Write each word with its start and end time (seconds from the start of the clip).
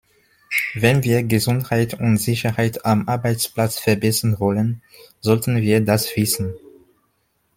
Wenn 0.73 1.03
wir 1.03 1.21
Gesundheit 1.21 1.93
und 1.99 2.17
Sicherheit 2.17 2.85
am 2.87 3.07
Arbeitsplatz 3.07 3.77
verbessern 3.77 4.39
wollen, 4.39 4.81
sollten 5.19 5.57
wir 5.61 5.79
das 5.85 6.15
wissen. 6.15 6.55